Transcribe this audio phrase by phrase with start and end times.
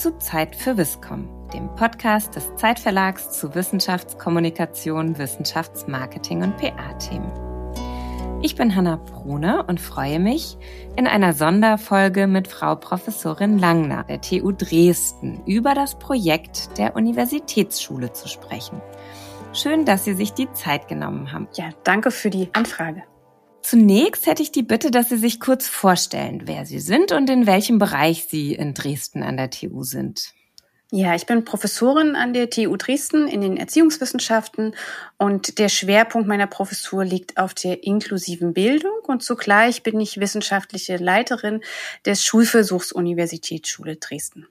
[0.00, 7.30] zu Zeit für Wisscom, dem Podcast des Zeitverlags zu Wissenschaftskommunikation, Wissenschaftsmarketing und PA-Themen.
[8.40, 10.56] Ich bin Hanna Brune und freue mich,
[10.96, 18.10] in einer Sonderfolge mit Frau Professorin Langner der TU Dresden über das Projekt der Universitätsschule
[18.14, 18.80] zu sprechen.
[19.52, 21.46] Schön, dass Sie sich die Zeit genommen haben.
[21.56, 23.02] Ja, danke für die Anfrage.
[23.62, 27.46] Zunächst hätte ich die Bitte, dass Sie sich kurz vorstellen, wer Sie sind und in
[27.46, 30.32] welchem Bereich Sie in Dresden an der TU sind.
[30.92, 34.74] Ja, ich bin Professorin an der TU Dresden in den Erziehungswissenschaften
[35.18, 40.96] und der Schwerpunkt meiner Professur liegt auf der inklusiven Bildung und zugleich bin ich wissenschaftliche
[40.96, 41.60] Leiterin
[42.04, 44.48] des Schulversuchs Universitätsschule Dresden.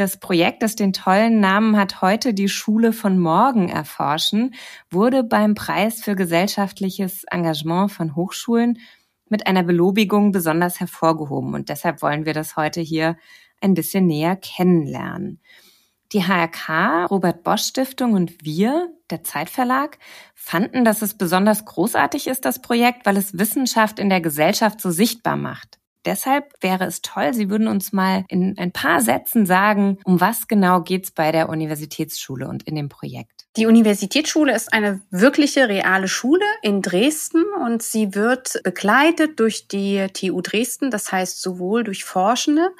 [0.00, 4.54] Das Projekt, das den tollen Namen hat, heute die Schule von morgen erforschen,
[4.90, 8.78] wurde beim Preis für gesellschaftliches Engagement von Hochschulen
[9.28, 11.52] mit einer Belobigung besonders hervorgehoben.
[11.52, 13.18] Und deshalb wollen wir das heute hier
[13.60, 15.42] ein bisschen näher kennenlernen.
[16.12, 19.98] Die HRK, Robert Bosch Stiftung und wir, der Zeitverlag,
[20.34, 24.90] fanden, dass es besonders großartig ist, das Projekt, weil es Wissenschaft in der Gesellschaft so
[24.90, 25.79] sichtbar macht.
[26.04, 30.48] Deshalb wäre es toll, Sie würden uns mal in ein paar Sätzen sagen, um was
[30.48, 33.40] genau geht's bei der Universitätsschule und in dem Projekt.
[33.56, 40.06] Die Universitätsschule ist eine wirkliche reale Schule in Dresden und sie wird begleitet durch die
[40.12, 42.70] TU Dresden, das heißt sowohl durch Forschende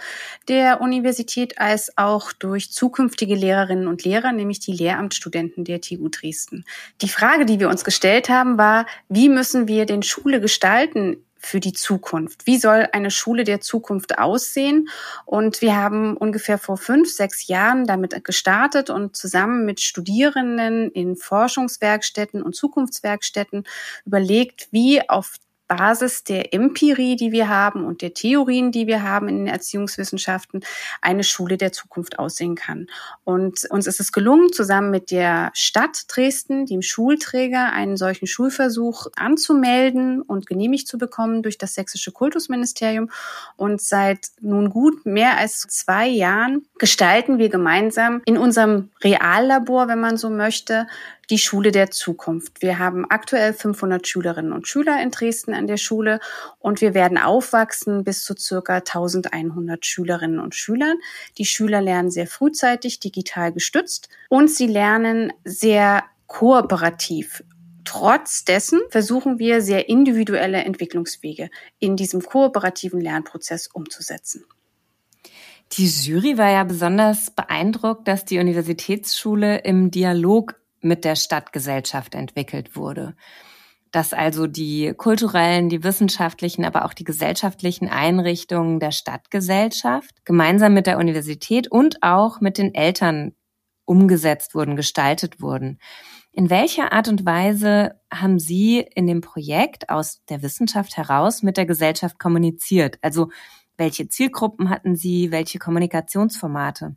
[0.48, 6.64] der Universität als auch durch zukünftige Lehrerinnen und Lehrer, nämlich die Lehramtsstudenten der TU Dresden.
[7.02, 11.58] Die Frage, die wir uns gestellt haben, war, wie müssen wir den Schule gestalten für
[11.58, 12.46] die Zukunft.
[12.46, 14.88] Wie soll eine Schule der Zukunft aussehen?
[15.24, 21.16] Und wir haben ungefähr vor fünf, sechs Jahren damit gestartet und zusammen mit Studierenden in
[21.16, 23.64] Forschungswerkstätten und Zukunftswerkstätten
[24.04, 25.38] überlegt, wie auf
[25.70, 30.62] Basis der Empirie, die wir haben und der Theorien, die wir haben in den Erziehungswissenschaften,
[31.00, 32.88] eine Schule der Zukunft aussehen kann.
[33.22, 39.06] Und uns ist es gelungen, zusammen mit der Stadt Dresden, dem Schulträger, einen solchen Schulversuch
[39.14, 43.08] anzumelden und genehmigt zu bekommen durch das sächsische Kultusministerium.
[43.56, 50.00] Und seit nun gut mehr als zwei Jahren gestalten wir gemeinsam in unserem Reallabor, wenn
[50.00, 50.88] man so möchte,
[51.30, 52.60] die Schule der Zukunft.
[52.60, 56.18] Wir haben aktuell 500 Schülerinnen und Schüler in Dresden an der Schule
[56.58, 60.98] und wir werden aufwachsen bis zu circa 1100 Schülerinnen und Schülern.
[61.38, 67.44] Die Schüler lernen sehr frühzeitig digital gestützt und sie lernen sehr kooperativ.
[67.84, 74.44] Trotz dessen versuchen wir sehr individuelle Entwicklungswege in diesem kooperativen Lernprozess umzusetzen.
[75.72, 82.76] Die Jury war ja besonders beeindruckt, dass die Universitätsschule im Dialog mit der Stadtgesellschaft entwickelt
[82.76, 83.14] wurde.
[83.92, 90.86] Dass also die kulturellen, die wissenschaftlichen, aber auch die gesellschaftlichen Einrichtungen der Stadtgesellschaft gemeinsam mit
[90.86, 93.32] der Universität und auch mit den Eltern
[93.84, 95.78] umgesetzt wurden, gestaltet wurden.
[96.32, 101.56] In welcher Art und Weise haben Sie in dem Projekt aus der Wissenschaft heraus mit
[101.56, 102.98] der Gesellschaft kommuniziert?
[103.02, 103.30] Also
[103.76, 106.96] welche Zielgruppen hatten Sie, welche Kommunikationsformate?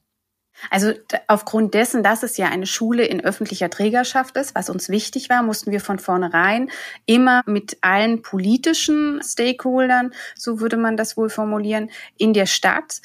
[0.69, 0.94] Also
[1.28, 5.44] aufgrund dessen, dass es ja eine Schule in öffentlicher Trägerschaft ist, was uns wichtig war,
[5.44, 6.69] mussten wir von vornherein
[7.06, 13.02] immer mit allen politischen Stakeholdern, so würde man das wohl formulieren, in der Stadt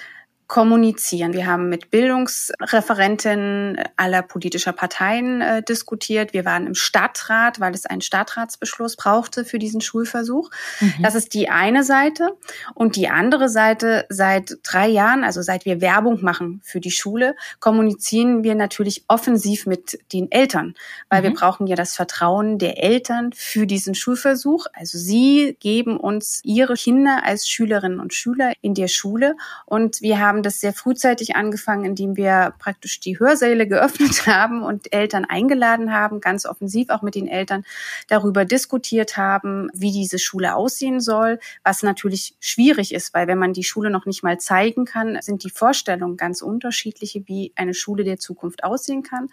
[0.49, 1.35] kommunizieren.
[1.35, 6.33] Wir haben mit Bildungsreferentinnen aller politischer Parteien äh, diskutiert.
[6.33, 10.51] Wir waren im Stadtrat, weil es einen Stadtratsbeschluss brauchte für diesen Schulversuch.
[10.81, 10.95] Mhm.
[11.03, 12.31] Das ist die eine Seite.
[12.75, 17.37] Und die andere Seite, seit drei Jahren, also seit wir Werbung machen für die Schule,
[17.61, 20.75] kommunizieren wir natürlich offensiv mit den Eltern,
[21.11, 21.25] weil mhm.
[21.25, 24.65] wir brauchen ja das Vertrauen der Eltern für diesen Schulversuch.
[24.73, 29.37] Also sie geben uns ihre Kinder als Schülerinnen und Schüler in der Schule
[29.67, 34.63] und wir haben haben das sehr frühzeitig angefangen, indem wir praktisch die Hörsäle geöffnet haben
[34.63, 37.65] und Eltern eingeladen haben, ganz offensiv auch mit den Eltern
[38.07, 43.53] darüber diskutiert haben, wie diese Schule aussehen soll, was natürlich schwierig ist, weil wenn man
[43.53, 48.05] die Schule noch nicht mal zeigen kann, sind die Vorstellungen ganz unterschiedliche, wie eine Schule
[48.05, 49.31] der Zukunft aussehen kann.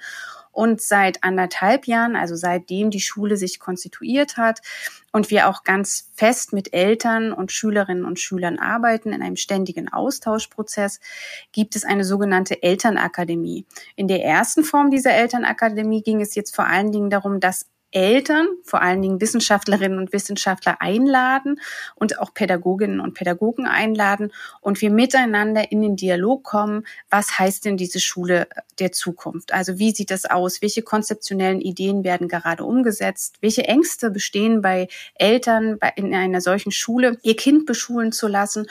[0.55, 4.61] Und seit anderthalb Jahren, also seitdem die Schule sich konstituiert hat
[5.11, 9.91] und wir auch ganz fest mit Eltern und Schülerinnen und Schülern arbeiten in einem ständigen
[9.91, 11.01] Austauschprozess,
[11.51, 13.65] gibt es eine sogenannte Elternakademie.
[13.97, 17.65] In der ersten Form dieser Elternakademie ging es jetzt vor allen Dingen darum, dass
[17.95, 21.61] Eltern, vor allen Dingen Wissenschaftlerinnen und Wissenschaftler einladen
[21.95, 27.63] und auch Pädagoginnen und Pädagogen einladen und wir miteinander in den Dialog kommen, was heißt
[27.63, 28.49] denn diese Schule
[28.79, 29.53] der Zukunft?
[29.53, 30.61] Also wie sieht das aus?
[30.61, 33.37] Welche konzeptionellen Ideen werden gerade umgesetzt?
[33.39, 38.67] Welche Ängste bestehen bei Eltern in einer solchen Schule, ihr Kind beschulen zu lassen?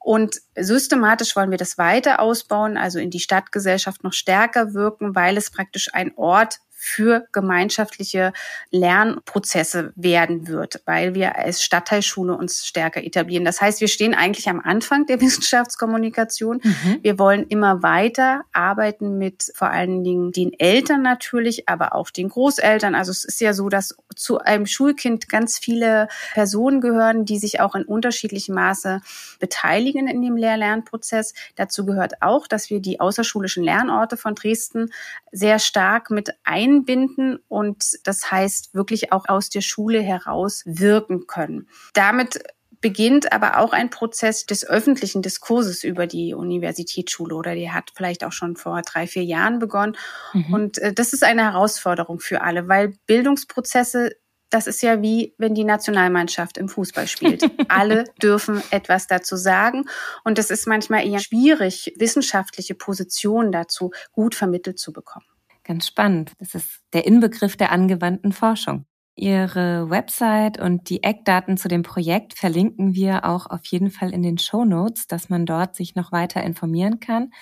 [0.00, 5.36] Und systematisch wollen wir das weiter ausbauen, also in die Stadtgesellschaft noch stärker wirken, weil
[5.36, 8.32] es praktisch ein Ort für gemeinschaftliche
[8.70, 13.44] Lernprozesse werden wird, weil wir als Stadtteilschule uns stärker etablieren.
[13.44, 16.60] Das heißt, wir stehen eigentlich am Anfang der Wissenschaftskommunikation.
[16.62, 16.98] Mhm.
[17.02, 22.28] Wir wollen immer weiter arbeiten mit vor allen Dingen den Eltern natürlich, aber auch den
[22.28, 22.94] Großeltern.
[22.94, 27.60] Also es ist ja so, dass zu einem Schulkind ganz viele Personen gehören, die sich
[27.60, 29.00] auch in unterschiedlichem Maße
[29.40, 31.34] beteiligen in dem Lehr-Lernprozess.
[31.56, 34.90] Dazu gehört auch, dass wir die außerschulischen Lernorte von Dresden
[35.32, 41.26] sehr stark mit ein einbinden und das heißt wirklich auch aus der Schule heraus wirken
[41.26, 41.68] können.
[41.94, 42.42] Damit
[42.80, 48.22] beginnt aber auch ein Prozess des öffentlichen Diskurses über die Universitätsschule oder die hat vielleicht
[48.22, 49.96] auch schon vor drei, vier Jahren begonnen.
[50.32, 50.54] Mhm.
[50.54, 54.12] Und äh, das ist eine Herausforderung für alle, weil Bildungsprozesse
[54.48, 57.42] das ist ja wie, wenn die Nationalmannschaft im Fußball spielt.
[57.68, 59.86] Alle dürfen etwas dazu sagen.
[60.22, 65.26] Und es ist manchmal eher schwierig, wissenschaftliche Positionen dazu gut vermittelt zu bekommen.
[65.66, 66.32] Ganz spannend.
[66.38, 68.86] Das ist der Inbegriff der angewandten Forschung.
[69.16, 74.22] Ihre Website und die Eckdaten zu dem Projekt verlinken wir auch auf jeden Fall in
[74.22, 77.32] den Show Notes, dass man dort sich noch weiter informieren kann.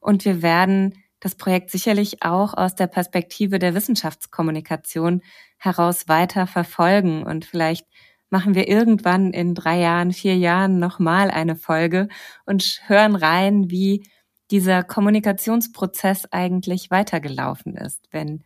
[0.00, 5.20] Und wir werden das Projekt sicherlich auch aus der Perspektive der Wissenschaftskommunikation
[5.58, 7.24] heraus weiter verfolgen.
[7.24, 7.88] Und vielleicht
[8.30, 12.06] machen wir irgendwann in drei Jahren, vier Jahren nochmal eine Folge
[12.46, 14.04] und hören rein, wie
[14.52, 18.44] dieser Kommunikationsprozess eigentlich weitergelaufen ist, wenn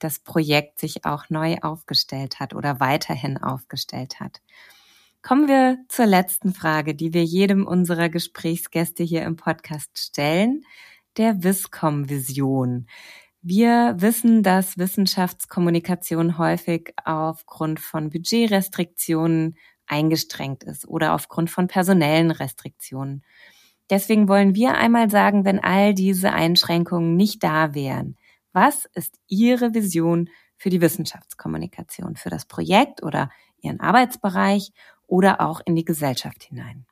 [0.00, 4.42] das Projekt sich auch neu aufgestellt hat oder weiterhin aufgestellt hat.
[5.22, 10.66] Kommen wir zur letzten Frage, die wir jedem unserer Gesprächsgäste hier im Podcast stellen,
[11.16, 12.88] der Wiscom-Vision.
[13.40, 23.22] Wir wissen, dass Wissenschaftskommunikation häufig aufgrund von Budgetrestriktionen eingestrengt ist oder aufgrund von personellen Restriktionen.
[23.90, 28.16] Deswegen wollen wir einmal sagen, wenn all diese Einschränkungen nicht da wären,
[28.52, 34.72] was ist Ihre Vision für die Wissenschaftskommunikation, für das Projekt oder Ihren Arbeitsbereich
[35.06, 36.86] oder auch in die Gesellschaft hinein?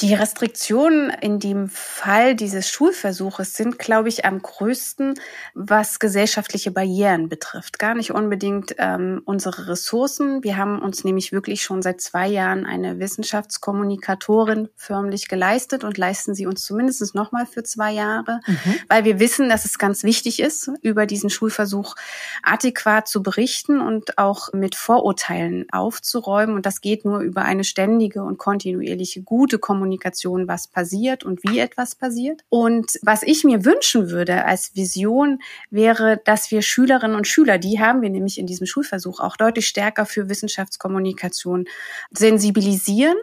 [0.00, 5.14] Die Restriktionen in dem Fall dieses Schulversuches sind, glaube ich, am größten,
[5.54, 7.78] was gesellschaftliche Barrieren betrifft.
[7.78, 10.42] Gar nicht unbedingt ähm, unsere Ressourcen.
[10.42, 16.34] Wir haben uns nämlich wirklich schon seit zwei Jahren eine Wissenschaftskommunikatorin förmlich geleistet und leisten
[16.34, 18.74] sie uns zumindest nochmal für zwei Jahre, mhm.
[18.88, 21.94] weil wir wissen, dass es ganz wichtig ist, über diesen Schulversuch
[22.42, 26.56] adäquat zu berichten und auch mit Vorurteilen aufzuräumen.
[26.56, 31.42] Und das geht nur über eine ständige und kontinuierliche gute Kommunikation Kommunikation, was passiert und
[31.44, 32.42] wie etwas passiert.
[32.48, 35.38] Und was ich mir wünschen würde als Vision
[35.70, 39.66] wäre, dass wir Schülerinnen und Schüler, die haben wir nämlich in diesem Schulversuch auch deutlich
[39.66, 41.66] stärker für Wissenschaftskommunikation
[42.10, 43.16] sensibilisieren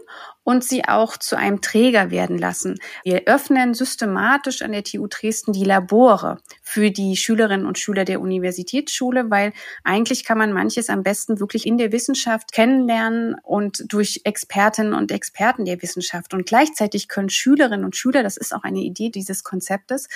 [0.44, 2.76] und sie auch zu einem Träger werden lassen.
[3.04, 6.38] Wir öffnen systematisch an der TU Dresden die Labore
[6.74, 9.54] für die Schülerinnen und Schüler der Universitätsschule, weil
[9.84, 15.12] eigentlich kann man manches am besten wirklich in der Wissenschaft kennenlernen und durch Expertinnen und
[15.12, 16.34] Experten der Wissenschaft.
[16.34, 20.10] Und gleichzeitig können Schülerinnen und Schüler, das ist auch eine Idee dieses Konzeptes,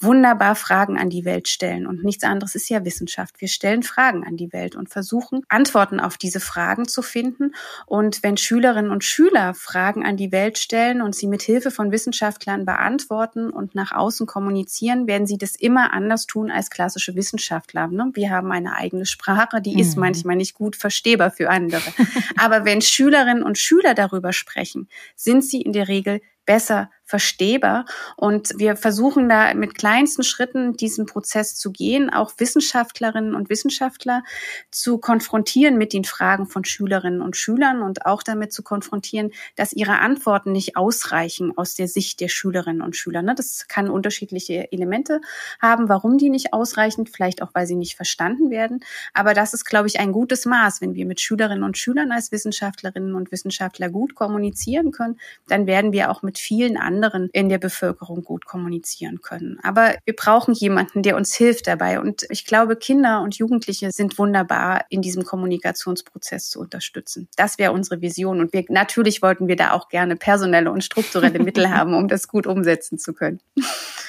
[0.00, 1.86] wunderbar Fragen an die Welt stellen.
[1.86, 3.40] Und nichts anderes ist ja Wissenschaft.
[3.40, 7.54] Wir stellen Fragen an die Welt und versuchen, Antworten auf diese Fragen zu finden.
[7.86, 11.90] Und wenn Schülerinnen und Schüler Fragen an die Welt stellen und sie mit Hilfe von
[11.90, 17.86] Wissenschaftlern beantworten und nach außen kommunizieren, werden sie das immer anders tun als klassische Wissenschaftler.
[17.86, 18.10] Ne?
[18.14, 19.78] Wir haben eine eigene Sprache, die mhm.
[19.78, 21.82] ist manchmal nicht gut verstehbar für andere.
[22.36, 27.84] Aber wenn Schülerinnen und Schüler darüber sprechen, sind sie in der Regel besser verstehbar.
[28.16, 34.22] Und wir versuchen da mit kleinsten Schritten diesen Prozess zu gehen, auch Wissenschaftlerinnen und Wissenschaftler
[34.70, 39.74] zu konfrontieren mit den Fragen von Schülerinnen und Schülern und auch damit zu konfrontieren, dass
[39.74, 43.20] ihre Antworten nicht ausreichen aus der Sicht der Schülerinnen und Schüler.
[43.20, 43.34] Ne?
[43.34, 45.20] Das kann unterschiedliche Elemente
[45.60, 48.80] haben, warum die nicht ausreichen, vielleicht auch, weil sie nicht verstanden werden.
[49.12, 50.80] Aber das ist, glaube ich, ein gutes Maß.
[50.80, 55.92] Wenn wir mit Schülerinnen und Schülern als Wissenschaftlerinnen und Wissenschaftler gut kommunizieren können, dann werden
[55.92, 59.58] wir auch mit vielen anderen anderen in der Bevölkerung gut kommunizieren können.
[59.62, 62.00] Aber wir brauchen jemanden, der uns hilft dabei.
[62.00, 67.28] Und ich glaube, Kinder und Jugendliche sind wunderbar in diesem Kommunikationsprozess zu unterstützen.
[67.36, 68.40] Das wäre unsere Vision.
[68.40, 72.28] Und wir, natürlich wollten wir da auch gerne personelle und strukturelle Mittel haben, um das
[72.28, 73.40] gut umsetzen zu können.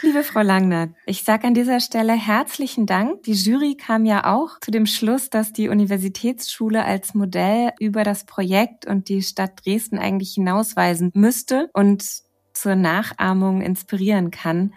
[0.02, 3.24] Liebe Frau Langner, ich sage an dieser Stelle herzlichen Dank.
[3.24, 8.26] Die Jury kam ja auch zu dem Schluss, dass die Universitätsschule als Modell über das
[8.26, 11.70] Projekt und die Stadt Dresden eigentlich hinausweisen müsste.
[11.74, 12.04] Und
[12.53, 14.74] zur Nachahmung inspirieren kann.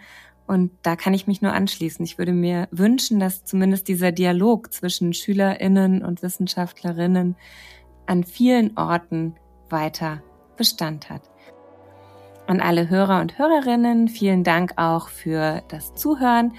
[0.47, 2.03] Und da kann ich mich nur anschließen.
[2.05, 7.35] Ich würde mir wünschen, dass zumindest dieser Dialog zwischen Schülerinnen und Wissenschaftlerinnen
[8.05, 9.35] an vielen Orten
[9.69, 10.23] weiter
[10.55, 11.21] Bestand hat.
[12.47, 16.53] An alle Hörer und Hörerinnen vielen Dank auch für das Zuhören.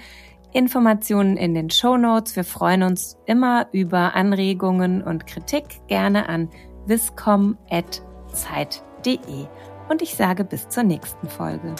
[0.53, 2.35] Informationen in den Show Notes.
[2.35, 6.49] Wir freuen uns immer über Anregungen und Kritik gerne an
[6.85, 9.47] viscom.zeit.de.
[9.89, 11.75] Und ich sage bis zur nächsten Folge.